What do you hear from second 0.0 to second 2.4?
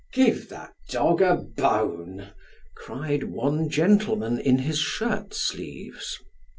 "Give that dog a bone!"